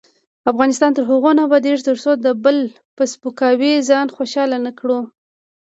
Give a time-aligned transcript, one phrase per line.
[0.51, 2.57] افغانستان تر هغو نه ابادیږي، ترڅو د بل
[2.95, 4.99] په سپکاوي ځان خوشحاله نکړو.